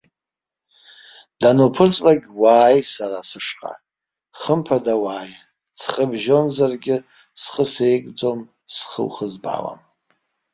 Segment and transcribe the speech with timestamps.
[1.41, 3.73] Дануԥырҵлак уааи сара сышҟа,
[4.39, 5.31] хымԥада уааи,
[5.77, 6.97] ҵхыбжьонзаргьы
[7.41, 8.39] схы сеигӡом,
[8.75, 9.81] схы ухызбаауам.